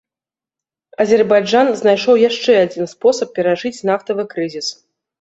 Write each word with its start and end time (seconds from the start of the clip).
Азербайджан 1.05 1.69
знайшоў 1.83 2.15
яшчэ 2.29 2.57
адзін 2.65 2.91
спосаб 2.97 3.27
перажыць 3.39 3.77
нафтавы 3.93 4.31
крызіс. 4.37 4.67